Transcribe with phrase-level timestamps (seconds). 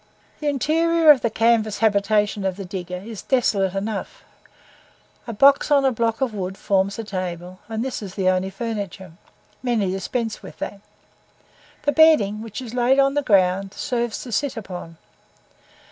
[0.39, 4.23] The interior of the canvas habitation of the digger is desolate enough;
[5.27, 8.49] a box on a block of wood forms a table, and this is the only
[8.49, 9.11] furniture;
[9.61, 10.79] many dispense with that.
[11.83, 14.97] The bedding, which is laid on the ground, serves to sit upon.